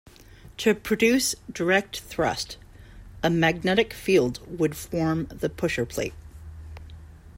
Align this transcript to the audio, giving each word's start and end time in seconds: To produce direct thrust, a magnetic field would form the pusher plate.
To 0.57 0.73
produce 0.73 1.35
direct 1.51 1.99
thrust, 1.99 2.57
a 3.21 3.29
magnetic 3.29 3.93
field 3.93 4.39
would 4.57 4.75
form 4.75 5.25
the 5.25 5.47
pusher 5.47 5.85
plate. 5.85 6.15